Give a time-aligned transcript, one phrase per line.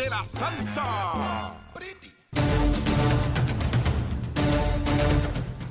[0.00, 1.54] de la salsa.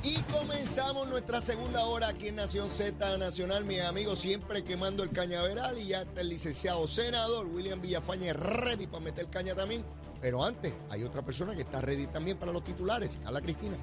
[0.04, 3.64] Y comenzamos nuestra segunda hora aquí en Nación Z Nacional.
[3.64, 8.86] Mis amigos siempre quemando el cañaveral y ya está el licenciado senador William Villafañe ready
[8.86, 9.84] para meter caña también.
[10.20, 13.18] Pero antes, hay otra persona que está ready también para los titulares.
[13.24, 13.76] Carla Cristina.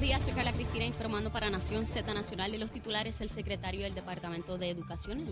[0.00, 3.20] Buenos días, soy Carla Cristina informando para Nación Z Nacional de los titulares.
[3.20, 5.26] El secretario del Departamento de Educación,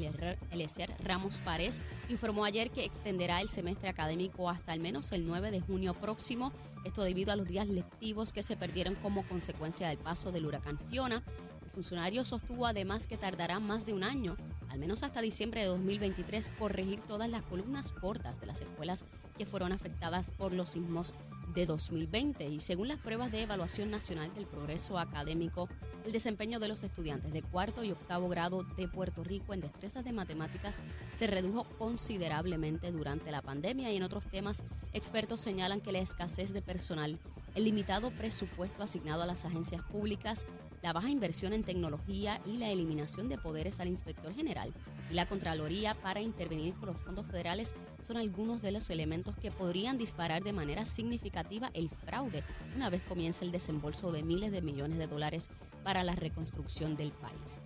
[0.51, 1.80] Eliezer Ramos Párez,
[2.11, 6.52] informó ayer que extenderá el semestre académico hasta al menos el 9 de junio próximo.
[6.84, 10.78] Esto debido a los días lectivos que se perdieron como consecuencia del paso del huracán
[10.78, 11.25] Fiona.
[11.68, 14.38] El funcionario sostuvo además que tardará más de un año,
[14.70, 19.04] al menos hasta diciembre de 2023, corregir todas las columnas cortas de las escuelas
[19.36, 21.12] que fueron afectadas por los sismos
[21.54, 25.68] de 2020 y según las pruebas de evaluación nacional del progreso académico,
[26.06, 30.06] el desempeño de los estudiantes de cuarto y octavo grado de Puerto Rico en destrezas
[30.06, 30.80] de matemáticas
[31.12, 33.92] se redujo considerablemente durante la pandemia.
[33.92, 34.62] Y en otros temas
[34.94, 37.19] expertos señalan que la escasez de personal,
[37.55, 40.47] el limitado presupuesto asignado a las agencias públicas,
[40.89, 44.72] la baja inversión en tecnología y la eliminación de poderes al inspector general
[45.11, 49.50] y la Contraloría para intervenir con los fondos federales son algunos de los elementos que
[49.50, 52.42] podrían disparar de manera significativa el fraude
[52.75, 55.50] una vez comience el desembolso de miles de millones de dólares
[55.84, 57.61] para la reconstrucción del país.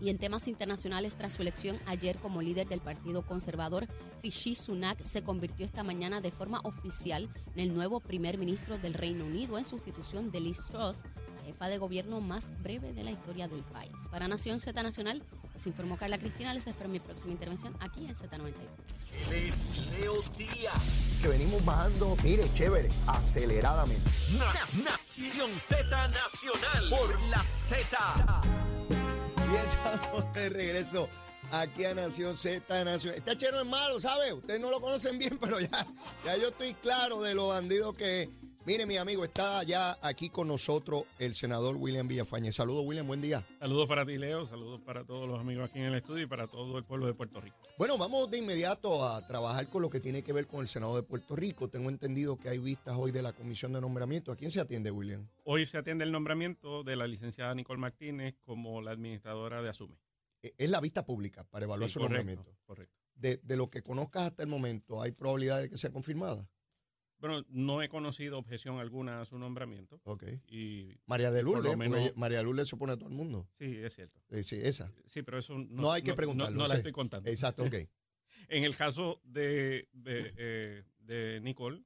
[0.00, 3.86] Y en temas internacionales, tras su elección ayer como líder del Partido Conservador,
[4.22, 8.94] Rishi Sunak se convirtió esta mañana de forma oficial en el nuevo primer ministro del
[8.94, 11.02] Reino Unido en sustitución de Liz Truss,
[11.48, 14.08] jefa de gobierno más breve de la historia del país.
[14.10, 15.22] Para Nación Z Nacional,
[15.54, 16.52] se informó Carla Cristina.
[16.52, 19.32] Les espero mi próxima intervención aquí en Z93.
[19.32, 21.20] es Leo Díaz.
[21.22, 24.10] Que venimos bajando, mire, chévere, aceleradamente.
[24.84, 28.42] Nación Z Nacional por la Z.
[29.50, 31.08] Y estamos de regreso
[31.50, 33.18] aquí a Nación Z Nacional.
[33.18, 34.34] Este chero es malo, ¿sabe?
[34.34, 35.86] Ustedes no lo conocen bien, pero ya,
[36.26, 38.28] ya yo estoy claro de lo bandido que
[38.66, 42.52] Mire, mi amigo, está ya aquí con nosotros el senador William Villafañe.
[42.52, 43.46] Saludos, William, buen día.
[43.58, 44.44] Saludos para ti, Leo.
[44.44, 47.14] Saludos para todos los amigos aquí en el estudio y para todo el pueblo de
[47.14, 47.56] Puerto Rico.
[47.78, 50.96] Bueno, vamos de inmediato a trabajar con lo que tiene que ver con el Senado
[50.96, 51.68] de Puerto Rico.
[51.68, 54.32] Tengo entendido que hay vistas hoy de la Comisión de Nombramiento.
[54.32, 55.26] ¿A quién se atiende, William?
[55.44, 59.96] Hoy se atiende el nombramiento de la licenciada Nicole Martínez como la administradora de Asume.
[60.42, 62.54] E, es la vista pública para evaluar su nombramiento.
[62.66, 62.94] Correcto.
[63.14, 66.46] De, de lo que conozcas hasta el momento, ¿hay probabilidad de que sea confirmada?
[67.20, 70.00] Bueno, no he conocido objeción alguna a su nombramiento.
[70.04, 70.24] Ok.
[70.46, 71.76] Y María de Lourdes,
[72.16, 73.48] María de Lourdes se opone a todo el mundo.
[73.52, 74.20] Sí, es cierto.
[74.30, 74.92] Eh, sí, esa.
[75.04, 76.56] Sí, pero eso no, no hay que preguntarlo.
[76.56, 77.28] No, la estoy contando.
[77.28, 77.74] Exacto, ok.
[78.48, 81.82] en el caso de, de, eh, Nicole,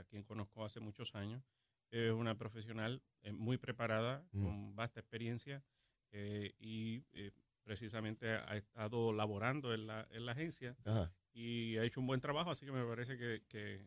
[0.00, 1.44] a quien conozco hace muchos años,
[1.90, 4.42] es una profesional eh, muy preparada, mm.
[4.42, 5.64] con vasta experiencia
[6.58, 7.00] y
[7.62, 10.76] precisamente ha estado laborando en la, en la agencia
[11.32, 13.82] y ha hecho un buen trabajo, así que me parece que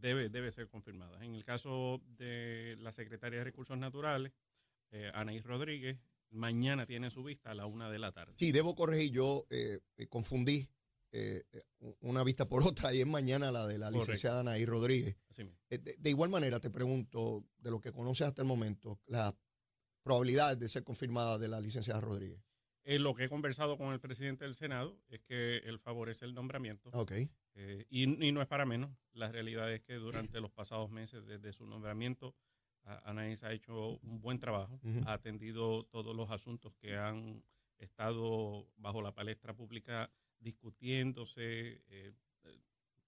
[0.00, 1.24] debe, debe ser confirmada.
[1.24, 4.32] En el caso de la secretaria de Recursos Naturales,
[4.90, 5.98] eh, Anaís Rodríguez,
[6.30, 8.34] mañana tiene su vista a la una de la tarde.
[8.38, 10.68] Sí, debo corregir, yo eh, confundí
[11.12, 11.44] eh,
[12.00, 15.16] una vista por otra y es mañana la de la licenciada Anaís Rodríguez.
[15.68, 19.36] De, de, igual manera, te pregunto, de lo que conoces hasta el momento, la
[20.02, 22.40] probabilidad de ser confirmada de la licenciada Rodríguez.
[22.88, 26.34] Eh, lo que he conversado con el presidente del Senado es que él favorece el
[26.34, 26.88] nombramiento.
[26.92, 27.12] Ok.
[27.54, 28.92] Eh, y, no es para menos.
[29.12, 32.36] La realidad es que durante los pasados meses, desde su nombramiento,
[32.84, 37.42] Anaís ha hecho un buen trabajo, ha atendido todos los asuntos que han
[37.78, 40.08] estado bajo la palestra pública
[40.38, 41.82] discutiéndose.
[41.88, 42.12] Eh,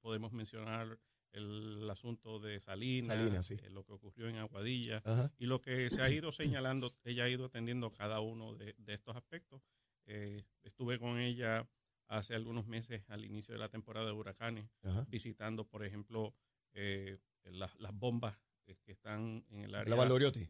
[0.00, 0.98] podemos mencionar
[1.32, 5.02] el asunto de Salinas, eh, lo que ocurrió en Aguadilla
[5.38, 9.16] y lo que se ha ido señalando, ella ha ido atendiendo cada uno de, estos
[9.16, 9.62] aspectos.
[10.06, 11.68] Eh, estuve con ella
[12.06, 14.70] hace algunos meses al inicio de la temporada de huracanes,
[15.08, 16.34] visitando, por ejemplo,
[16.72, 18.38] eh, las bombas
[18.84, 19.84] que están en el área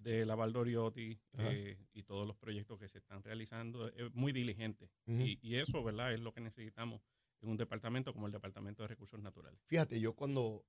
[0.00, 1.20] de la Valdoriotti
[1.92, 3.88] y todos los proyectos que se están realizando.
[3.88, 6.12] Es muy diligente y, y, eso, ¿verdad?
[6.12, 7.00] Es lo que necesitamos
[7.40, 9.60] en un departamento como el Departamento de Recursos Naturales.
[9.66, 10.64] Fíjate, yo cuando,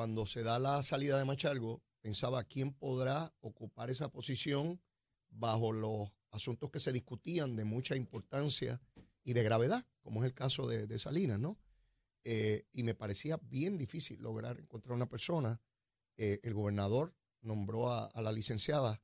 [0.00, 4.80] cuando se da la salida de Machalgo, pensaba quién podrá ocupar esa posición
[5.28, 8.80] bajo los asuntos que se discutían de mucha importancia
[9.24, 11.58] y de gravedad, como es el caso de, Salinas, ¿no?
[12.24, 15.60] Eh, y me parecía bien difícil lograr encontrar una persona.
[16.16, 19.02] Eh, el gobernador nombró a, a, la licenciada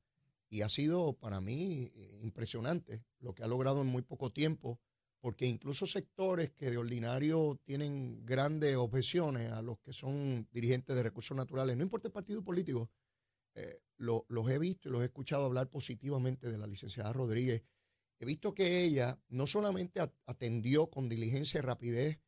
[0.49, 4.81] y ha sido para mí eh, impresionante lo que ha logrado en muy poco tiempo
[5.19, 11.03] porque incluso sectores que de ordinario tienen grandes objeciones a los que son dirigentes de
[11.03, 12.89] recursos naturales, no importa el partido político,
[13.55, 17.63] eh, los he visto y los he escuchado hablar positivamente de la licenciada Rodríguez.
[18.19, 22.19] He visto que ella no solamente at- atendió con diligencia y rapidez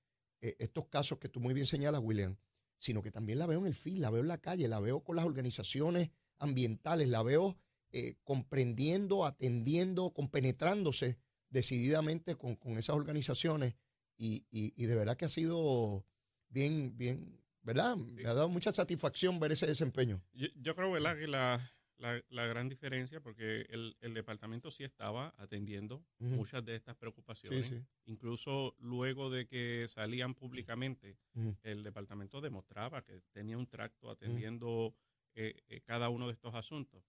[0.42, 2.38] eh, estos casos que tú muy bien señalas, William,
[2.80, 5.04] sino que también la veo en el fin, la veo en la calle, la veo
[5.04, 6.10] con las organizaciones
[6.40, 7.58] ambientales, la veo
[7.92, 11.18] eh, comprendiendo, atendiendo, compenetrándose
[11.50, 13.76] decididamente con, con esas organizaciones
[14.18, 16.06] y, y- y de verdad que ha sido
[16.50, 17.96] bien, bien, ¿verdad?
[17.98, 20.22] Me ha dado mucha satisfacción ver ese desempeño.
[20.34, 24.84] Yo, yo creo, ¿verdad?, que la, la, la gran diferencia, porque el, el departamento sí
[24.84, 26.36] estaba atendiendo Ujú.
[26.36, 27.68] muchas de estas preocupaciones.
[27.68, 27.86] Sí, sí.
[28.06, 31.56] Incluso luego de que salían públicamente, Ujú.
[31.64, 34.96] el departamento demostraba que tenía un tracto atendiendo
[35.36, 37.04] eh, eh, cada uno de estos asuntos.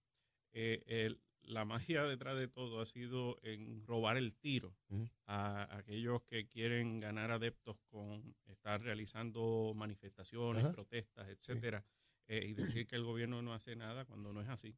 [0.53, 5.09] Eh, el- la magia detrás de todo ha sido en robar el tiro Ujú.
[5.25, 10.73] a aquellos que quieren ganar adeptos con estar realizando manifestaciones, Ajá.
[10.73, 11.85] protestas, etcétera,
[12.27, 14.75] eh, y decir que el gobierno no hace nada cuando no es así.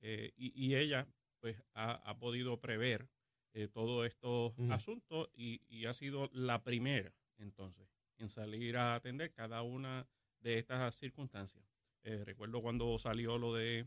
[0.00, 1.06] Eh, y, y ella,
[1.40, 3.08] pues, ha, ha podido prever
[3.52, 4.72] eh, todos estos Ujú.
[4.72, 10.06] asuntos y, y ha sido la primera, entonces, en salir a atender cada una
[10.40, 11.64] de estas circunstancias.
[12.02, 13.86] Eh, recuerdo cuando salió lo de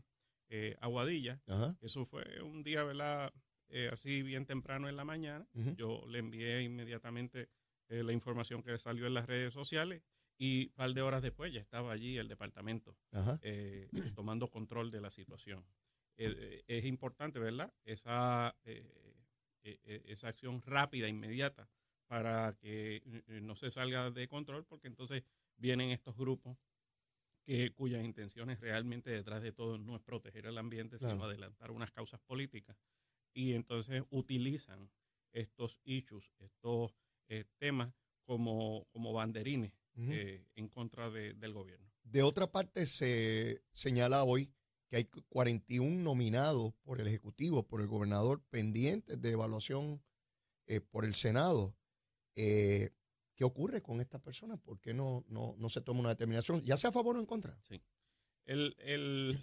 [0.56, 1.76] eh, Aguadilla, Ajá.
[1.80, 3.32] eso fue un día, ¿verdad?
[3.70, 5.48] Eh, así bien temprano en la mañana.
[5.76, 7.48] Yo le envié inmediatamente
[7.88, 10.04] eh, la información que salió en las redes sociales
[10.38, 12.96] y un par de horas después ya estaba allí el departamento
[14.14, 15.66] tomando control de la situación.
[16.16, 17.74] Es importante, ¿verdad?
[17.82, 18.56] Esa,
[19.64, 21.68] esa acción rápida, inmediata,
[22.06, 23.02] para que
[23.42, 25.24] no se salga de control, porque entonces
[25.56, 26.56] vienen estos grupos
[27.44, 31.14] que, cuyas intenciones realmente detrás de todo no es proteger el ambiente, Claro.
[31.14, 32.76] sino adelantar unas causas políticas.
[33.32, 34.90] Y entonces utilizan
[35.32, 36.94] estos issues, estos
[37.28, 37.92] eh, temas
[38.24, 41.90] como, como banderines eh, en contra de- del gobierno.
[42.02, 44.52] De otra parte, se señala hoy
[44.88, 50.02] que hay 41 nominados por el Ejecutivo, por el gobernador, pendientes de evaluación
[50.66, 51.76] eh, por el Senado.
[52.36, 52.90] Eh,
[53.36, 54.60] ¿Qué ocurre con estas personas?
[54.60, 57.26] ¿Por qué no, no, no se toma una determinación, ya sea a favor o en
[57.26, 57.58] contra?
[58.46, 59.38] El, el-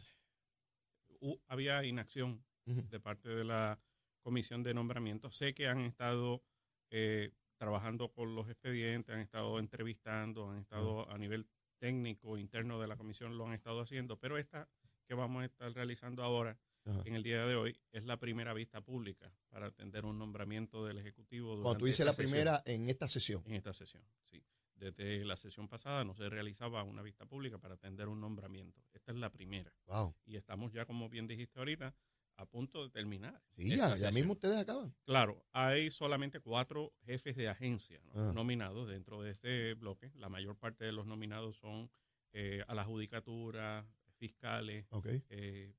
[1.22, 3.80] hu- había inacción de parte de la
[4.22, 5.30] comisión de nombramiento.
[5.32, 6.44] Sé que han estado
[6.90, 11.48] eh, trabajando con los expedientes, han estado entrevistando, han estado a nivel
[11.80, 14.70] técnico interno de la comisión, lo han estado haciendo, pero esta
[15.08, 17.02] que vamos a estar realizando ahora, Ajá.
[17.06, 20.98] en el día de hoy, es la primera vista pública para atender un nombramiento del
[20.98, 21.62] Ejecutivo.
[21.62, 23.44] Cuando tú dices la sesión primera en esta sesión.
[23.46, 24.44] en esta sesión, sí.
[24.76, 28.82] Desde la sesión pasada no se realizaba una vista pública para atender un nombramiento.
[28.94, 29.72] Esta es la primera.
[29.86, 30.16] Wow.
[30.26, 31.94] Y estamos ya, como bien dijiste ahorita,
[32.38, 33.40] a punto de terminar.
[33.56, 34.96] Sí, ya, ya mismo ustedes acaban.
[35.04, 38.14] Claro, hay solamente cuatro jefes de agencia ¿no?
[38.14, 38.34] Ajá.
[38.34, 40.12] nominados dentro de este bloque.
[40.16, 41.92] La mayor parte de los nominados son
[42.34, 43.86] eh, a la judicatura,
[44.18, 45.76] fiscales, Ok, eh, eh,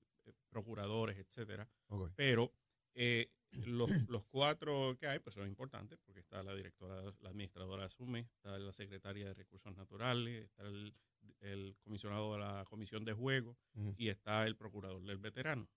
[0.48, 1.68] procuradores, etcétera.
[2.16, 2.52] Pero
[2.94, 3.30] eh,
[3.66, 7.90] los, los cuatro que hay pues son importantes porque está la directora, la administradora de
[7.90, 10.94] SUME, está la secretaria de Recursos Naturales, está el,
[11.40, 13.94] el comisionado de la Comisión de Juegos Ujú.
[13.96, 15.68] y está el procurador del veterano.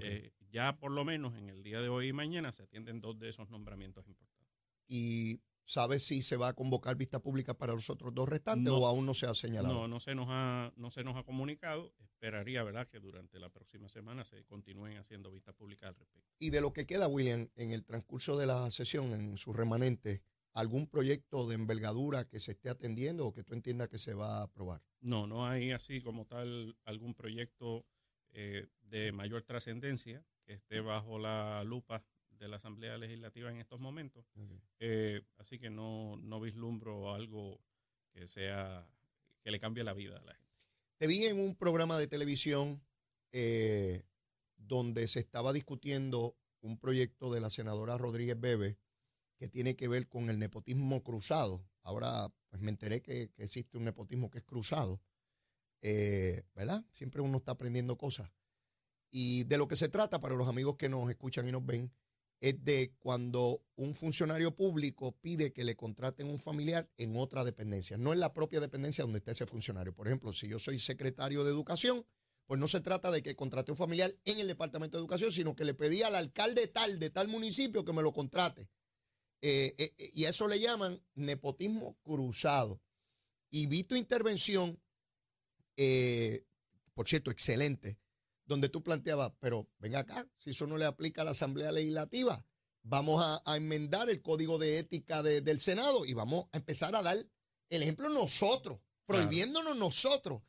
[0.00, 3.18] Eh, ya por lo menos en el día de hoy y mañana se atienden dos
[3.18, 4.54] de esos nombramientos importantes.
[4.86, 8.78] ¿Y sabes si se va a convocar vista pública para los otros dos restantes No.
[8.78, 9.74] o aún no se ha señalado?
[9.74, 11.92] No, no se nos ha, no se nos ha comunicado.
[11.98, 16.28] Esperaría, ¿verdad?, que durante la próxima semana se continúen haciendo vistas públicas al respecto.
[16.38, 20.22] Y de lo que queda, William, en el transcurso de la sesión, en su remanente,
[20.54, 24.38] ¿algún proyecto de envergadura que se esté atendiendo o que tú entiendas que se va
[24.38, 24.80] a aprobar?
[25.00, 27.84] No, no hay así como tal algún proyecto
[28.30, 32.04] eh, de mayor trascendencia que esté bajo la lupa
[32.38, 34.24] de la Asamblea Legislativa en estos momentos.
[34.78, 37.60] Eh, así que no, no vislumbro algo
[38.12, 38.88] que sea
[39.42, 40.54] que le cambie la vida a la gente.
[40.98, 42.82] Te vi en un programa de televisión
[43.32, 44.04] eh,
[44.56, 48.78] donde se estaba discutiendo un proyecto de la senadora Rodríguez Bebe
[49.36, 51.68] que tiene que ver con el nepotismo cruzado.
[51.82, 55.02] Ahora pues me enteré que, que existe un nepotismo que es cruzado,
[55.82, 56.84] eh, ¿verdad?
[56.92, 58.30] Siempre uno está aprendiendo cosas.
[59.10, 61.92] Y de lo que se trata, para los amigos que nos escuchan y nos ven,
[62.44, 67.96] es de cuando un funcionario público pide que le contraten un familiar en otra dependencia,
[67.96, 69.94] no en la propia dependencia donde está ese funcionario.
[69.94, 72.04] Por ejemplo, si yo soy secretario de educación,
[72.44, 75.56] pues no se trata de que contrate un familiar en el departamento de educación, sino
[75.56, 78.68] que le pedí al alcalde tal de tal municipio que me lo contrate.
[79.40, 82.82] Eh, eh, eh, y a eso le llaman nepotismo cruzado.
[83.48, 84.78] Y vi tu intervención,
[86.92, 87.98] por cierto, excelente,
[88.46, 92.44] donde tú planteabas, pero ven acá, si eso no le aplica a la Asamblea Legislativa,
[92.82, 96.94] vamos a, a enmendar el código de ética de- del Senado y vamos a empezar
[96.94, 97.16] a dar
[97.70, 100.42] el ejemplo nosotros, prohibiéndonos nosotros.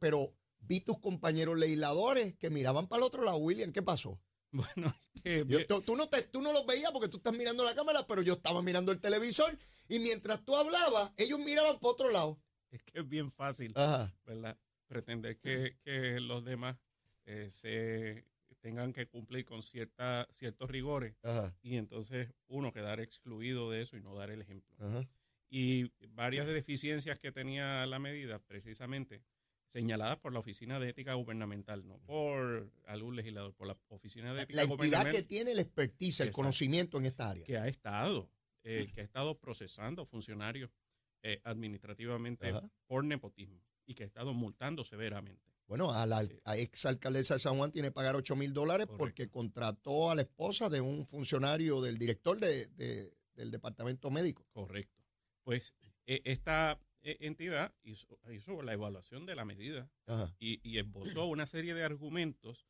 [0.00, 4.20] Pero vi tus compañeros legisladores que miraban para el otro lado, William, ¿qué pasó?
[4.50, 7.34] Bueno, es que Yo- tú, tú no te, tú no los veías porque tú estás
[7.36, 9.58] mirando la cámara, pero yo estaba mirando el televisor
[9.90, 12.40] y mientras tú hablabas, ellos miraban para otro lado.
[12.70, 14.14] es que es bien fácil, Ajá.
[14.24, 14.58] ¿verdad?
[14.86, 16.78] Pretender que, que los demás
[17.28, 18.24] eh, se
[18.60, 21.54] tengan que cumplir con cierta, ciertos rigores Ajá.
[21.62, 24.74] y entonces uno quedar excluido de eso y no dar el ejemplo.
[24.78, 25.06] Ajá.
[25.50, 29.22] Y varias deficiencias que tenía la medida, precisamente,
[29.66, 34.42] señaladas por la Oficina de Ética Gubernamental, no por algún legislador, por la Oficina de
[34.42, 37.44] Ética La entidad Gubernamental que tiene el expertise, el conocimiento en esta área.
[37.44, 38.30] que ha estado,
[38.62, 40.70] eh, que ha estado procesando funcionarios
[41.22, 42.70] eh, administrativamente Ajá.
[42.86, 45.47] por nepotismo y que ha estado multando severamente.
[45.68, 48.86] Bueno, a la a ex alcaldesa de San Juan tiene que pagar 8 mil dólares
[48.86, 48.98] Correcto.
[48.98, 54.46] porque contrató a la esposa de un funcionario del director de- de- del departamento médico.
[54.52, 55.00] Correcto.
[55.44, 55.74] Pues
[56.06, 59.88] eh, esta eh, entidad hizo, hizo la evaluación de la medida
[60.40, 62.66] y, y esbozó una serie de argumentos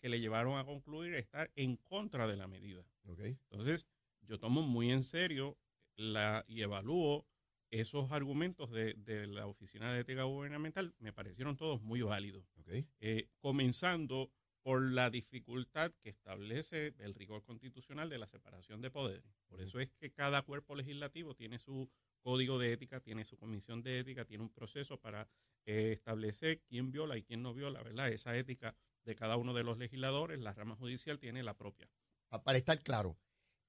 [0.00, 2.86] que le llevaron a concluir estar en contra de la medida.
[3.06, 3.20] ok.
[3.50, 3.86] Entonces,
[4.22, 5.58] yo tomo muy en serio
[5.96, 7.26] la, y evalúo
[7.70, 12.44] esos argumentos de, de la Oficina de Ética Gubernamental, me parecieron todos muy válidos.
[12.58, 12.68] ok.
[13.00, 14.30] Eh, comenzando
[14.62, 19.24] por la dificultad que establece el rigor constitucional de la separación de poderes.
[19.46, 21.88] Por eso es que cada cuerpo legislativo tiene su
[22.20, 25.28] código de ética, tiene su comisión de ética, tiene un proceso para
[25.64, 28.08] eh, establecer quién viola y quién no viola, ¿verdad?
[28.10, 31.88] Esa ética de cada uno de los legisladores, la rama judicial tiene la propia.
[32.28, 33.16] Pa- Para estar claro,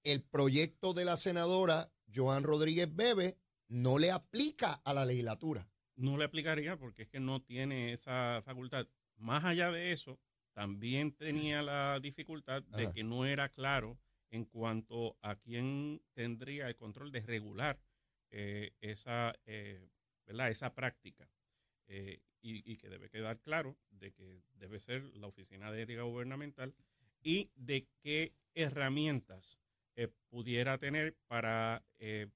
[0.03, 3.37] el proyecto de la senadora Joan Rodríguez Bebe
[3.69, 5.69] no le aplica a la legislatura.
[5.95, 8.87] no le aplicaría porque es que no tiene esa facultad.
[9.17, 10.17] Más allá de eso,
[10.53, 12.93] también tenía la dificultad de Ajá.
[12.93, 13.97] que no era claro
[14.31, 17.81] en cuanto a quién tendría el control de regular
[18.31, 19.89] eh, esa, eh,
[20.25, 20.49] ¿verdad?
[20.51, 21.29] esa práctica.
[21.87, 26.03] Eh, y, y que debe quedar claro de que debe ser la Oficina de Ética
[26.03, 26.73] Gubernamental
[27.21, 29.59] y de qué herramientas
[30.29, 32.27] pudiera tener para, eh,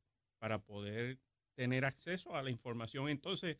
[0.43, 1.21] para poder
[1.55, 3.55] tener acceso a la información entonces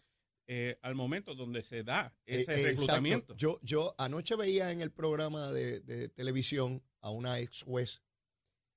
[0.48, 2.68] eh, al momento donde se da ese Eh, exacto.
[2.72, 3.36] reclutamiento.
[3.38, 8.02] Yo, yo anoche veía en el programa de, de televisión a una ex juez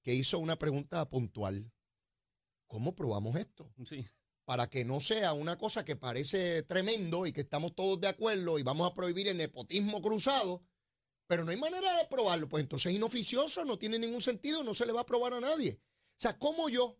[0.04, 1.72] que hizo una pregunta puntual.
[2.68, 3.74] ¿Cómo probamos esto?
[3.84, 4.06] Sí,
[4.44, 8.60] Para que no sea una cosa que parece tremendo y que estamos todos de acuerdo
[8.60, 10.62] y vamos a prohibir el nepotismo cruzado,
[11.26, 12.48] pero no hay manera de probarlo.
[12.48, 15.40] Pues entonces es inoficioso, no tiene ningún sentido, no se le va a probar a
[15.40, 15.80] nadie.
[16.12, 16.96] O sea, ¿cómo yo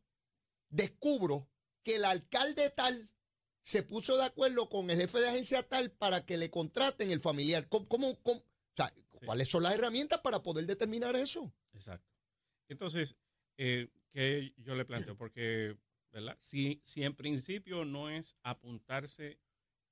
[0.68, 1.49] descubro
[1.82, 3.11] que el alcalde tal
[3.62, 7.20] se puso de acuerdo con el jefe de agencia tal para que le contraten el
[7.20, 7.68] familiar?
[7.68, 8.40] ¿Cómo, cómo- cómo?
[8.40, 8.92] O sea,
[9.25, 11.52] ¿cuáles son las herramientas para poder determinar eso?
[11.73, 12.12] exacto.
[12.68, 13.16] Entonces,
[13.58, 15.16] eh, ¿qué yo le planteo?
[15.16, 15.76] Porque,
[16.11, 16.37] ¿verdad?
[16.40, 19.38] Si, si en principio no es apuntarse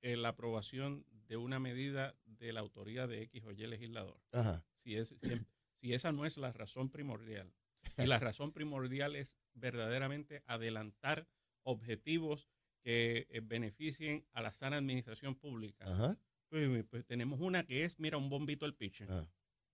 [0.01, 4.63] eh, la aprobación de una medida de la autoría de X o Y legislador, Ajá.
[4.75, 5.41] si, es, si,
[5.79, 7.51] si esa no es la razón primordial,
[7.97, 11.27] y la razón primordial es verdaderamente adelantar
[11.63, 12.47] objetivos
[12.83, 16.17] que eh, beneficien a la sana administración pública, Ajá.
[16.49, 19.11] pues, pues tenemos una que es, mira, un bombito al pitcher.
[19.11, 19.27] ajá.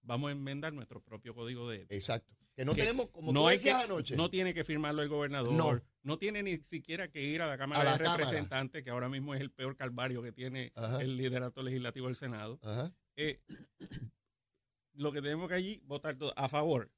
[0.03, 1.93] Vamos a enmendar nuestro propio código de ética.
[1.95, 2.35] Exacto.
[2.55, 4.15] Que no Que tenemos, como no tú decías que- anoche.
[4.15, 5.53] No tiene que firmarlo el gobernador.
[5.53, 5.79] No.
[6.03, 6.17] No.
[6.17, 8.17] tiene ni siquiera que ir a la Cámara A la de Cámara.
[8.25, 11.01] Representantes, que ahora mismo es el peor calvario que tiene Ajá.
[11.01, 12.59] el liderato legislativo del Senado.
[12.63, 12.91] Ajá.
[13.15, 13.41] Eh,
[14.93, 16.91] lo que tenemos que allí votar todo a favor,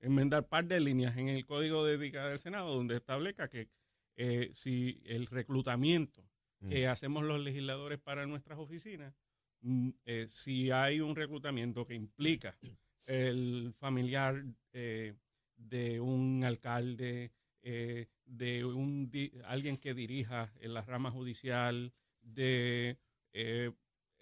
[0.00, 3.68] enmendar par de líneas en el Código de Ética del Senado donde establezca que
[4.16, 6.22] eh, si el reclutamiento
[6.68, 9.14] que hacemos los legisladores para nuestras oficinas,
[9.60, 12.58] mm, eh, si hay un reclutamiento que implica
[13.06, 15.14] el familiar eh,
[15.56, 22.98] de un alcalde, de un di- alguien que dirija en la rama judicial, de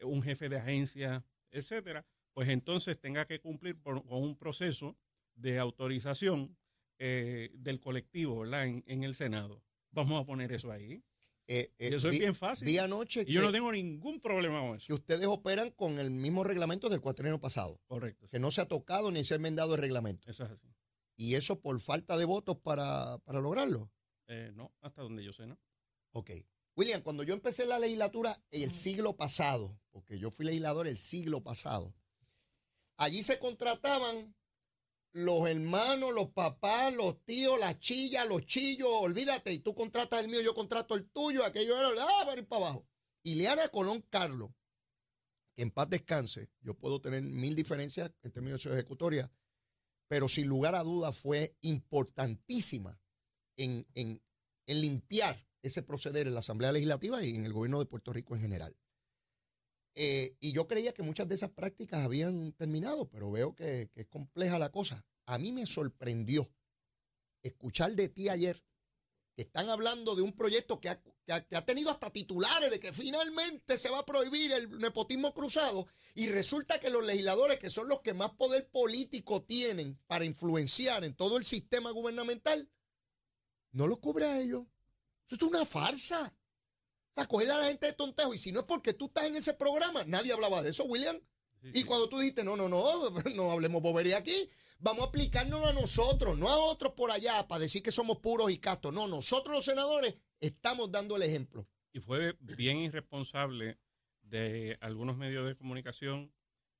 [0.02, 2.04] un jefe de agencia, etcétera,
[2.35, 4.97] pues entonces tenga que cumplir por- con un proceso
[5.37, 6.57] de autorización
[6.99, 8.66] eh, del colectivo, ¿verdad?
[8.66, 9.62] En, en el Senado.
[9.93, 11.02] Vamos a poner eso ahí.
[11.49, 12.66] Eh, eh, Y eso es bien fácil.
[12.66, 14.87] Vi anoche Y yo no tengo ningún problema con eso.
[14.88, 18.28] que ustedes operan con el mismo reglamento del cuatrienio pasado, Correcto.
[18.28, 20.28] que no se ha tocado ni se ha enmendado el reglamento.
[20.28, 20.66] Eso es así.
[21.16, 23.90] Y eso por falta de votos para, para lograrlo.
[24.26, 25.57] Eh, no, hasta donde yo sé, ¿no?
[26.11, 26.31] Ok.
[26.76, 31.43] William, cuando yo empecé la legislatura el siglo pasado, porque yo fui legislador el siglo
[31.43, 31.95] pasado,
[32.97, 34.35] allí se contrataban
[35.16, 40.28] los hermanos, los papás, los tíos, las chillas, los chillos, olvídate, y tú contratas el
[40.28, 42.87] mío, yo contrato el tuyo, aquello era, ah, para ir para abajo.
[43.23, 44.50] Ileana Colón Carlos,
[45.56, 49.32] que en paz descanse, yo puedo tener mil diferencias en términos de ejecutoria,
[50.06, 53.00] pero sin lugar a dudas fue importantísima
[53.56, 54.23] en, en-
[54.66, 58.35] en limpiar ese proceder en la Asamblea Legislativa y en el gobierno de Puerto Rico
[58.35, 58.76] en general.
[59.99, 64.07] Eh, y yo creía que muchas de esas prácticas habían terminado, pero veo que, es
[64.09, 65.07] compleja la cosa.
[65.25, 66.47] A mí me sorprendió
[67.43, 68.62] escuchar de ti ayer
[69.35, 72.71] que están hablando de un proyecto que ha, que ha- que ha tenido hasta titulares
[72.71, 77.59] de que finalmente se va a prohibir el nepotismo cruzado y resulta que los legisladores,
[77.59, 82.71] que son los que más poder político tienen para influenciar en todo el sistema gubernamental,
[83.73, 84.67] no lo cubre a ellos.
[85.26, 86.35] Eso es una farsa.
[87.16, 88.35] Sea, cogerle a la gente de tontejo.
[88.35, 91.18] Y si no es porque tú estás en ese programa, nadie hablaba de eso, William.
[91.62, 91.85] Sí, Y sí.
[91.85, 96.37] cuando tú dijiste, no, no, no, no hablemos bobería aquí, vamos a aplicárnoslo a nosotros,
[96.38, 98.92] no a otros por allá para decir que somos puros y castos.
[98.92, 101.66] No, nosotros los senadores estamos dando el ejemplo.
[101.92, 103.78] Y fue bien irresponsable
[104.23, 106.32] de algunos medios de comunicación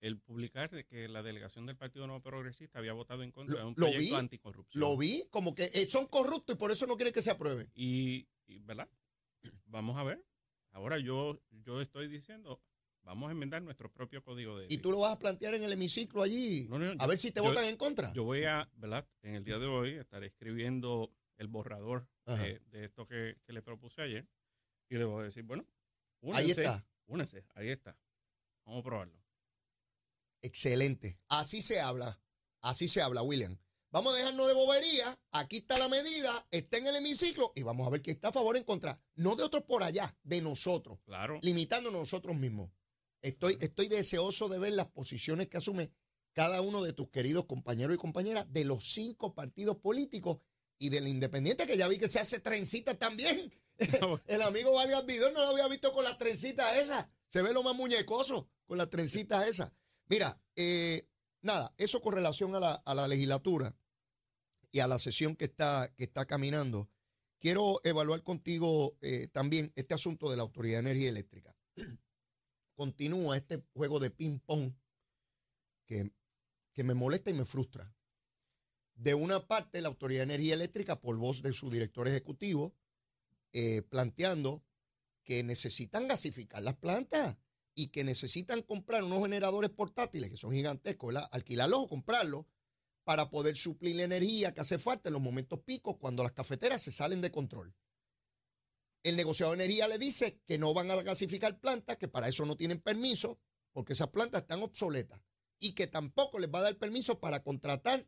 [0.03, 3.61] el publicar de que la delegación del Partido Nuevo Progresista había votado en contra Lo-
[3.61, 4.79] de un proyecto vi, anticorrupción.
[4.81, 7.71] Lo vi como que eh, son corruptos y por eso no quieren que se apruebe.
[7.75, 8.89] Y, y, ¿verdad?
[9.67, 10.25] Vamos a ver.
[10.71, 12.63] Ahora yo, yo estoy diciendo,
[13.03, 15.73] vamos a enmendar nuestro propio código de Y tú lo vas a plantear en el
[15.73, 18.13] hemiciclo allí, No, no, a yo- ver si te yo- votan en contra.
[18.13, 19.09] Yo voy a, ¿verdad?
[19.23, 23.63] En el día de hoy estaré escribiendo el borrador de, de esto que, que le
[23.63, 24.29] propuse ayer.
[24.89, 25.67] Y le voy a decir, bueno,
[26.33, 26.87] Ahí únense, está.
[27.07, 27.99] únense, ahí está.
[28.65, 29.23] Vamos a probarlo.
[30.43, 31.19] Excelente.
[31.29, 32.21] Así se habla.
[32.63, 33.59] Así se habla, William.
[33.97, 35.19] Vamos a dejarnos de bobería.
[35.31, 38.33] Aquí está la medida, está en el hemiciclo y vamos a ver quién está a
[38.33, 39.01] favor o en contra.
[39.15, 40.99] No de otros por allá, de nosotros.
[41.07, 41.39] Claro.
[41.41, 42.71] limitándonos nosotros mismos.
[43.23, 45.95] Estoy, estoy deseoso de ver las posiciones que asume
[46.35, 50.41] cada uno de tus queridos compañeros y compañeras de los cinco partidos políticos
[50.79, 53.51] y del independiente, que ya vi que se hace trencita también.
[54.27, 57.09] El amigo Vargas Vidal no lo había visto con las trencitas esas.
[57.31, 59.73] Se ve lo más muñecoso con las trencitas esas.
[60.07, 61.09] Mira, eh,
[61.41, 63.75] nada, eso con relación a la, a la legislatura
[64.77, 66.91] y a la sesión que está, que está caminando.
[67.39, 71.57] Quiero evaluar contigo eh, también este asunto de la Autoridad de Energía Eléctrica.
[72.75, 74.75] Continúa este juego de ping-pong
[75.87, 76.13] que,
[76.75, 77.97] que me molesta y me frustra.
[78.93, 82.77] De una parte, la Autoridad de Energía Eléctrica, por voz de su director ejecutivo,
[83.55, 84.63] eh, planteando
[85.25, 87.39] que necesitan gasificar las plantas
[87.75, 91.31] y que necesitan comprar unos generadores portátiles que son gigantescos, ¿verdad?
[91.33, 92.45] alquilarlos o comprarlos
[93.07, 96.83] para poder suplir la energía que hace falta en los momentos picos cuando las cafeteras
[96.83, 97.73] se salen de control.
[99.05, 102.45] El negociador de energía le dice que no van a gasificar plantas, que para eso
[102.45, 103.39] no tienen permiso,
[103.73, 105.21] porque esas plantas están obsoletas,
[105.61, 108.05] y que tampoco les va a dar permiso para contratar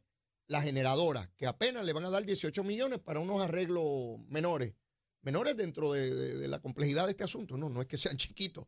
[0.48, 4.74] la generadora, que apenas le van a dar 18 millones para unos arreglos menores,
[5.22, 8.16] menores dentro de, de- de la complejidad de este asunto, no, no es que sean
[8.16, 8.66] chiquitos.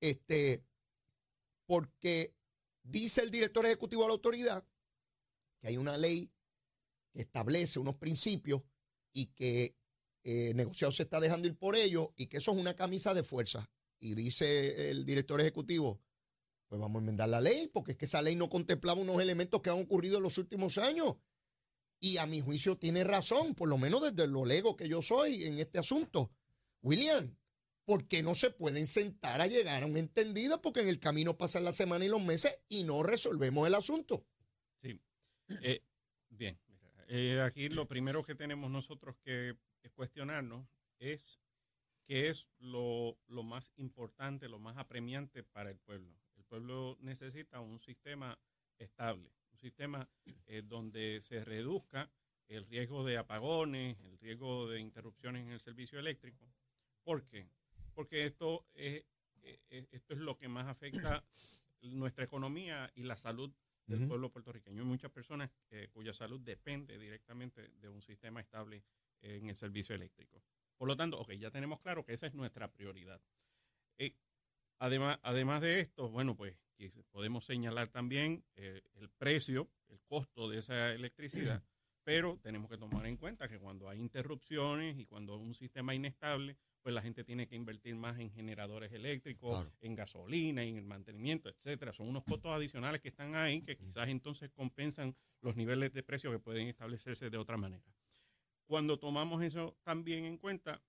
[0.00, 0.64] Este,
[1.66, 2.34] porque
[2.82, 4.66] dice el director ejecutivo de la autoridad
[5.66, 6.32] hay una ley
[7.12, 8.62] que establece unos principios
[9.12, 9.76] y que
[10.24, 13.14] eh, el negociado se está dejando ir por ello y que eso es una camisa
[13.14, 13.70] de fuerza.
[13.98, 16.02] Y dice el director ejecutivo,
[16.68, 19.62] pues vamos a enmendar la ley, porque es que esa ley no contemplaba unos elementos
[19.62, 21.16] que han ocurrido en los últimos años.
[22.00, 25.44] Y a mi juicio tiene razón, por lo menos desde lo lego que yo soy
[25.44, 26.30] en este asunto.
[26.82, 27.36] William,
[27.84, 30.60] ¿por qué no se pueden sentar a llegar a un entendido?
[30.60, 34.26] Porque en el camino pasan las semanas y los meses y no resolvemos el asunto.
[35.62, 35.82] Eh,
[36.28, 36.58] bien.
[37.08, 39.56] eh, aquí lo primero que tenemos nosotros que
[39.94, 40.66] cuestionarnos
[40.98, 41.40] es
[42.06, 46.16] qué es lo, lo más importante, lo más apremiante para el pueblo.
[46.36, 48.38] El pueblo necesita un sistema
[48.78, 50.08] estable, un sistema
[50.46, 52.10] eh, donde se reduzca
[52.48, 56.48] el riesgo de apagones, el riesgo de interrupciones en el servicio eléctrico.
[57.02, 57.48] ¿Por qué?
[57.92, 59.04] Porque esto es,
[59.42, 61.24] eh, eh, esto es lo que más afecta
[61.82, 63.52] nuestra economía y la salud
[63.86, 64.82] del pueblo puertorriqueño.
[64.82, 68.84] Hay muchas personas eh, cuya salud depende directamente de un sistema estable
[69.20, 70.42] en el servicio eléctrico.
[70.76, 73.20] Por lo tanto, ok, ya tenemos claro que esa es nuestra prioridad.
[73.98, 74.14] Eh,
[74.78, 76.56] además, además de esto, bueno, pues
[77.10, 81.62] podemos señalar también eh, el precio, el costo de esa electricidad,
[82.06, 86.56] pero tenemos que tomar en cuenta que cuando hay interrupciones y cuando un sistema inestable,
[86.80, 89.72] pues la gente tiene que invertir más en generadores eléctricos, Claro.
[89.80, 91.92] en gasolina, en el mantenimiento, etcétera.
[91.92, 96.30] Son unos costos adicionales que están ahí que quizás entonces compensan los niveles de precio
[96.30, 97.82] que pueden establecerse de otra manera.
[98.66, 100.80] Cuando tomamos eso también en cuenta,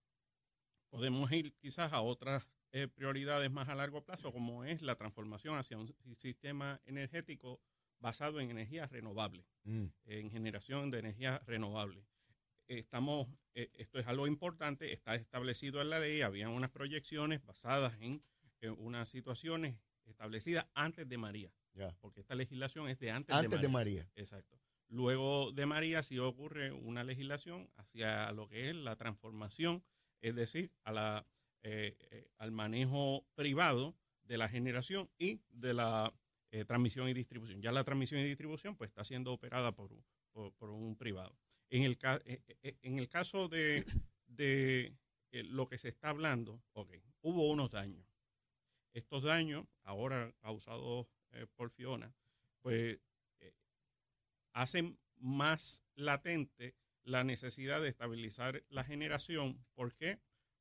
[0.91, 5.57] podemos ir quizás a otras eh, prioridades más a largo plazo, como es la transformación
[5.57, 7.59] hacia un si- sistema energético
[7.99, 12.05] basado en energías renovables, en generación de energía renovable.
[12.67, 17.97] Estamos, eh, esto es algo importante, está establecido en la ley, habían unas proyecciones basadas
[18.01, 18.21] en
[18.61, 21.95] eh, unas situaciones establecidas antes de María, Ya.
[22.01, 24.01] porque esta legislación es de antes, Antes de de María.
[24.03, 24.11] María.
[24.15, 24.59] Exacto.
[24.89, 29.83] Luego de María sí ocurre una legislación hacia lo que es la transformación,
[30.21, 31.27] es decir, a la,
[31.63, 36.13] eh, eh, al manejo privado de la generación y de la
[36.51, 37.61] eh, transmisión y distribución.
[37.61, 39.91] Ya la transmisión y distribución pues está siendo operada por,
[40.61, 41.37] un privado.
[41.69, 43.85] En el, eh, eh, en el caso de,
[44.27, 44.95] de
[45.31, 48.05] lo que se está hablando, ok, hubo unos daños.
[48.93, 51.07] Estos daños, ahora causados
[51.55, 52.15] por Fiona,
[52.61, 52.99] pues
[54.53, 59.63] hacen más latente la necesidad de estabilizar la generación.
[59.75, 60.19] ¿Por qué?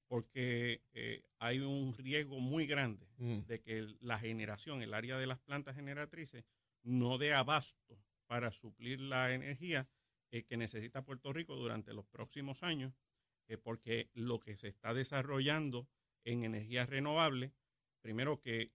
[0.09, 3.41] Porque eh, hay un riesgo muy grande mm.
[3.47, 6.45] de que la generación, el área de las plantas generatrices,
[6.83, 9.89] no dé abasto para suplir la energía
[10.31, 12.95] eh, que necesita Puerto Rico durante los próximos años,
[13.49, 15.89] eh, porque lo que se está desarrollando
[16.25, 17.53] en energías renovables,
[18.01, 18.73] primero que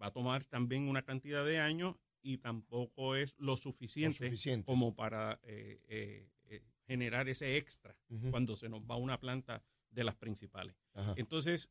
[0.00, 4.32] va a tomar también una cantidad de años y tampoco es lo suficiente,
[4.64, 5.40] como para
[6.86, 7.96] generar ese extra
[8.30, 10.76] cuando se nos va una planta de las principales.
[11.16, 11.70] Entonces,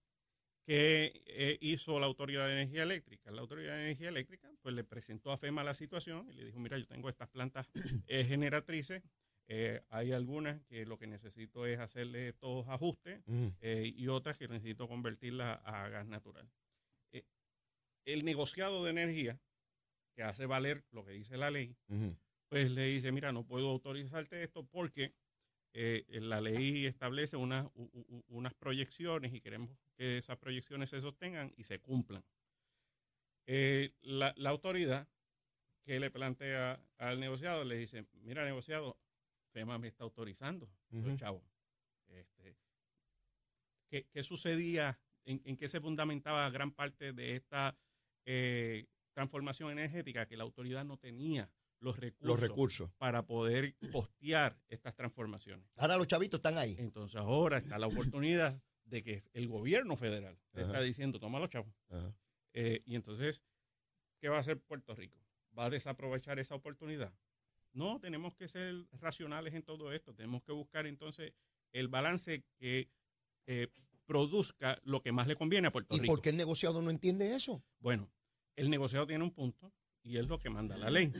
[0.65, 3.31] ¿qué eh, hizo la Autoridad de Energía Eléctrica?
[3.31, 6.59] La Autoridad de Energía Eléctrica pues le presentó a FEMA la situación y le dijo,
[6.59, 7.69] mira, yo tengo estas plantas
[8.07, 9.03] eh, generatrices,
[9.47, 13.21] eh, hay algunas que lo que necesito es hacerle estos ajustes
[13.61, 16.49] y otras que necesito convertirlas a gas natural.
[18.05, 19.39] el negociado de energía,
[20.15, 21.75] que hace valer lo que dice la ley,
[22.49, 25.13] pues le dice, mira, no puedo autorizarte esto porque
[25.73, 31.79] eh, la ley establece unas proyecciones y queremos que esas proyecciones se sostengan y se
[31.79, 32.23] cumplan.
[33.47, 35.07] Eh, la, autoridad
[35.83, 38.97] que le plantea al negociado le dice, mira, negociado,
[39.53, 40.69] FEMA me está autorizando,
[41.17, 41.43] chavo.
[42.07, 42.57] Este,
[43.89, 44.99] ¿qué, sucedía?
[45.25, 47.77] En, qué se fundamentaba gran parte de esta
[48.25, 51.49] eh, transformación energética que la autoridad no tenía
[51.81, 55.67] los recursos, para poder postear estas transformaciones.
[55.77, 56.75] Ahora los chavitos están ahí.
[56.77, 61.73] Entonces ahora está la oportunidad de que el gobierno federal está diciendo, toma los chavos.
[62.53, 63.43] Eh, y entonces,
[64.19, 65.17] ¿qué va a hacer Puerto Rico?
[65.57, 67.13] ¿Va a desaprovechar esa oportunidad?
[67.73, 70.13] No, tenemos que ser racionales en todo esto.
[70.13, 71.33] Tenemos que buscar entonces
[71.71, 72.89] el balance que
[73.47, 73.69] eh,
[74.05, 76.05] produzca lo que más le conviene a Puerto Rico.
[76.05, 77.63] ¿Y por qué el negociado no entiende eso?
[77.79, 78.11] Bueno,
[78.57, 81.11] el negociado tiene un punto y es lo que manda la ley.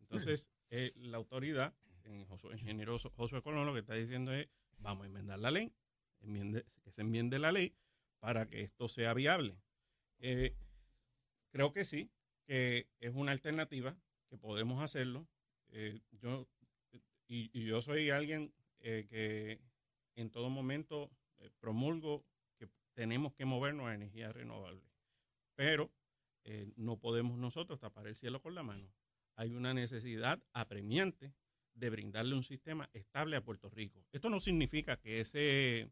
[0.00, 5.04] Entonces, eh, la autoridad, en Josué, generoso Josué Colón, lo que está diciendo es, vamos
[5.04, 5.72] a enmendar la ley,
[6.20, 7.74] que se enmiende la ley
[8.20, 9.56] para que esto sea viable.
[10.18, 10.56] Eh,
[11.50, 12.10] creo que sí,
[12.44, 13.96] que es una alternativa,
[14.28, 15.26] que podemos hacerlo.
[15.68, 16.48] Eh, yo,
[17.26, 19.60] y, yo soy alguien que
[20.16, 21.10] en todo momento
[21.60, 22.24] promulgo
[22.58, 24.84] que tenemos que movernos a energías renovables.
[25.54, 25.92] Pero
[26.44, 28.92] eh, no podemos nosotros tapar el cielo con la mano.
[29.36, 31.34] Hay una necesidad apremiante
[31.74, 34.04] de brindarle un sistema estable a Puerto Rico.
[34.12, 35.90] Esto no significa que, ese,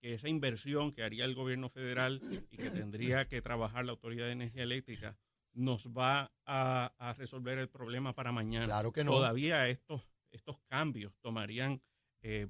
[0.00, 4.26] que esa inversión que haría el gobierno federal y que tendría que trabajar la Autoridad
[4.26, 5.16] de Energía Eléctrica
[5.52, 8.66] nos va a, resolver el problema para mañana.
[8.66, 9.12] Claro que no.
[9.12, 11.82] Todavía estos, estos cambios tomarían
[12.22, 12.48] eh,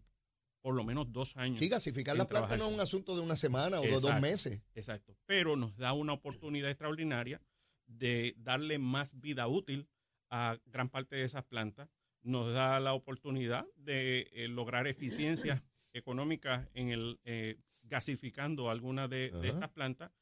[0.61, 1.59] por lo menos dos años.
[1.59, 4.61] Sí, gasificar la planta no es un asunto de una semana o de dos meses.
[4.75, 7.43] Exacto, pero nos da una oportunidad extraordinaria
[7.87, 9.89] de darle más vida útil
[10.31, 11.89] a gran parte de esas plantas.
[12.23, 19.31] Nos da la oportunidad de eh, lograr eficiencias económicas en el eh, gasificando algunas de,
[19.31, 20.13] de estas plantas.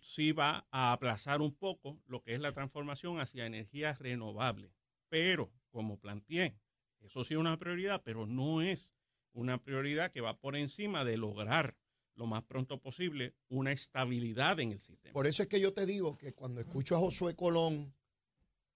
[0.00, 4.72] Sí va a aplazar un poco lo que es la transformación hacia energías renovables.
[5.08, 6.56] Pero, como planteé,
[7.00, 8.94] eso sí es una prioridad, pero no es
[9.36, 11.76] una prioridad que va por encima de lograr
[12.14, 15.12] lo más pronto posible una estabilidad en el sistema.
[15.12, 17.94] Por eso es que yo te digo que cuando escucho a Josué Colón,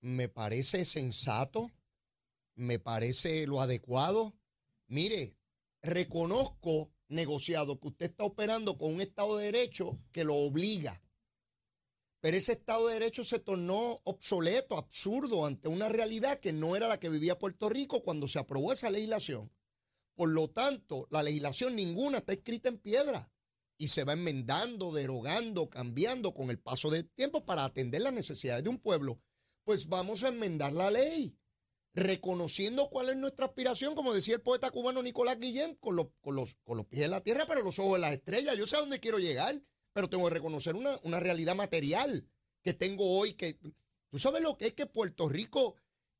[0.02, 1.70] me parece sensato,
[2.54, 4.34] me parece lo adecuado.
[4.86, 5.38] Mire,
[5.82, 11.00] reconozco, negociado, que usted está operando con un Estado de Derecho que lo obliga.
[12.20, 16.86] Pero ese Estado de Derecho se tornó obsoleto, absurdo, ante una realidad que no era
[16.86, 19.50] la que vivía Puerto Rico cuando se aprobó esa legislación.
[20.20, 23.32] Por lo tanto, la legislación ninguna está escrita en piedra
[23.78, 28.62] y se va enmendando, derogando, cambiando con el paso del tiempo para atender las necesidades
[28.62, 29.18] de un pueblo.
[29.64, 31.38] Pues vamos a enmendar la ley,
[31.94, 36.36] reconociendo cuál es nuestra aspiración, como decía el poeta cubano Nicolás Guillén, con los, con
[36.36, 38.58] los, con los pies en la tierra, pero los ojos en las estrellas.
[38.58, 39.62] Yo sé a dónde quiero llegar,
[39.94, 42.28] pero tengo que reconocer una, una realidad material
[42.60, 43.32] que tengo hoy.
[43.32, 43.58] que
[44.10, 45.76] ¿Tú sabes lo que es que Puerto Rico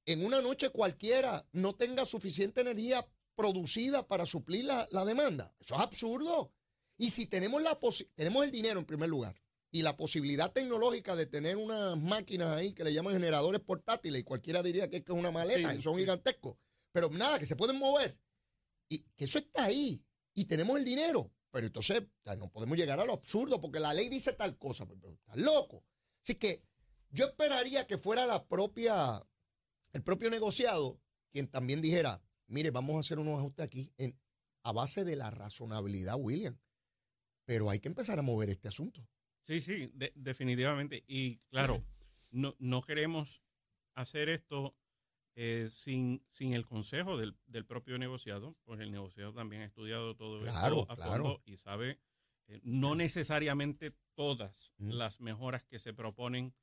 [0.07, 3.07] en una noche cualquiera no tenga suficiente energía
[3.41, 5.55] producida para suplir la, demanda.
[5.61, 6.53] Eso es absurdo.
[6.99, 7.79] Y si tenemos, la
[8.15, 12.75] tenemos el dinero en primer lugar y la posibilidad tecnológica de tener unas máquinas ahí
[12.75, 16.57] que le llaman generadores portátiles y cualquiera diría que es una maleta y son gigantescos,
[16.93, 18.19] pero nada, que se pueden mover
[18.91, 21.33] y que eso está ahí y tenemos el dinero.
[21.51, 22.03] pero entonces
[22.37, 24.87] no podemos llegar a lo absurdo porque la ley dice tal cosa.
[24.87, 25.83] Pero, pero estás loco.
[26.23, 26.63] Así que
[27.09, 29.19] yo esperaría que fuera la propia,
[29.95, 31.01] el propio negociado
[31.33, 34.19] quien también dijera, mire, vamos a hacer unos ajustes aquí en,
[34.63, 36.59] a base de la razonabilidad, William.
[37.47, 39.09] Pero hay que empezar a mover este asunto.
[39.43, 41.05] Sí, sí, de- definitivamente.
[41.09, 41.83] Y claro,
[42.31, 43.43] no, no queremos
[43.95, 44.77] hacer esto
[45.35, 50.15] eh, sin, sin el consejo del, del propio negociado, porque el negociado también ha estudiado
[50.17, 51.11] todo Claro, esto a claro.
[51.25, 51.99] fondo y sabe
[52.49, 54.91] eh, no necesariamente todas Mm.
[54.91, 56.55] las mejoras que se proponen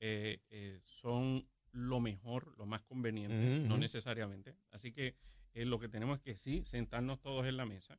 [0.00, 3.34] eh, eh, son lo mejor, lo más conveniente,
[3.68, 4.56] no necesariamente.
[4.70, 5.14] Así que
[5.54, 7.98] eh, lo que tenemos es que sí, sentarnos todos en la mesa,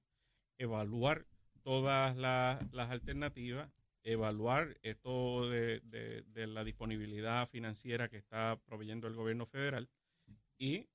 [0.58, 1.26] evaluar
[1.64, 3.72] todas la- las alternativas,
[4.04, 9.90] evaluar esto de, de- de la disponibilidad financiera que está proveyendo el gobierno federal
[10.58, 10.88] y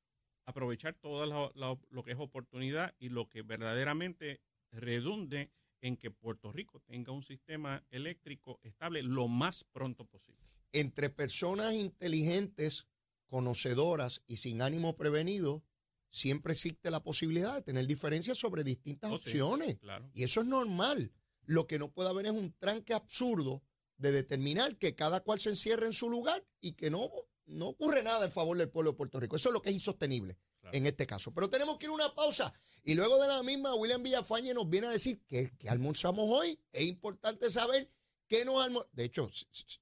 [0.47, 4.41] aprovechar todo lo, lo- lo que es oportunidad y lo que verdaderamente
[4.73, 5.51] redunde
[5.83, 10.41] en que Puerto Rico tenga un sistema eléctrico estable lo más pronto posible.
[10.73, 12.87] Entre personas inteligentes,
[13.27, 15.63] conocedoras y sin ánimo prevenido,
[16.09, 19.79] siempre existe la posibilidad de tener diferencias sobre distintas Oh, sí, opciones.
[19.79, 20.09] Claro.
[20.15, 21.13] Y eso es normal.
[21.45, 23.63] Lo que no puede haber es un tranque absurdo
[23.97, 27.11] de determinar que cada cual se encierre en su lugar y que no,
[27.47, 29.37] no ocurre nada en favor del pueblo de Puerto Rico.
[29.37, 30.77] Eso es lo que es insostenible Claro.
[30.79, 31.35] en este caso.
[31.35, 32.53] Pero tenemos que ir a una pausa.
[32.85, 36.59] Y luego de la misma, William Villafañe nos viene a decir que, que almorzamos hoy.
[36.73, 37.89] Es importante saber
[38.27, 38.93] qué nos almorzamos.
[38.93, 39.31] De hecho,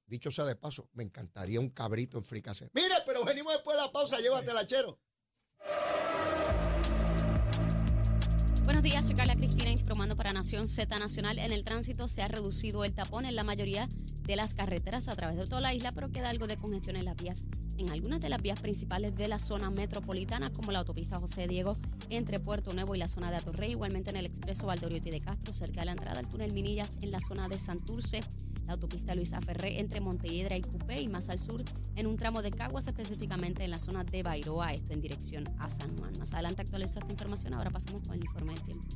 [0.07, 2.71] dicho sea de paso, me encantaría un cabrito en fricase.
[2.75, 4.19] Mira, pero venimos después de la pausa.
[4.21, 5.01] Llévatela, chero.
[8.65, 11.39] Buenos días, soy Carla Cristina informando para Nación Z Nacional.
[11.39, 13.89] En el tránsito se ha reducido el tapón en la mayoría
[14.23, 17.07] de las carreteras a través de toda la isla, pero queda algo de congestión en
[17.07, 17.47] las vías,
[17.81, 21.77] en algunas de las vías principales de la zona metropolitana, como la autopista José Diego
[22.11, 25.53] entre Puerto Nuevo y la zona de Atorrey, igualmente en el expreso Valdoriotti de Castro,
[25.53, 28.21] cerca de la entrada al túnel Minillas en la zona de Santurce,
[28.67, 31.65] la autopista Luisa Ferré entre Montelledra y Cupé y más al sur
[31.97, 35.69] en un tramo de Caguas, específicamente en la zona de Bairoa, esto en dirección a
[35.69, 36.13] San Juan.
[36.19, 38.87] Más adelante actualizo esta información, ahora pasamos con el informe del tiempo.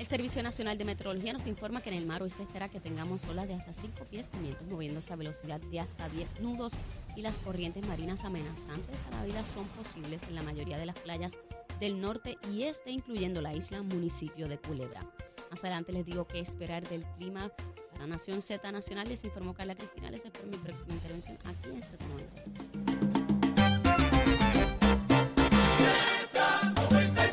[0.00, 2.80] El Servicio Nacional de Meteorología nos informa que en el mar hoy se espera que
[2.80, 6.72] tengamos olas de hasta 5 pies con vientos moviéndose a velocidad de hasta 10 nudos
[7.16, 10.98] y las corrientes marinas amenazantes a la vida son posibles en la mayoría de las
[10.98, 11.38] playas
[11.80, 15.04] del norte y este, incluyendo la isla municipio de Culebra.
[15.50, 17.52] Más adelante les digo qué esperar del clima
[17.92, 19.06] para Nación Z Nacional.
[19.06, 20.10] Les informó Carla Cristina.
[20.10, 23.09] Les espero mi próxima intervención aquí en Z90.